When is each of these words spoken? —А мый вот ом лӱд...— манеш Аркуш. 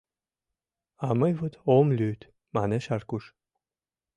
—А 1.05 1.07
мый 1.19 1.31
вот 1.39 1.53
ом 1.75 1.87
лӱд...— 1.97 2.21
манеш 2.55 2.85
Аркуш. 2.95 3.23